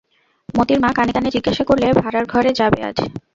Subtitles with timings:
[0.49, 2.97] মোতির মা কানে কানে জিজ্ঞাসা করলে, ভাঁড়ারঘরে যাবে আজ?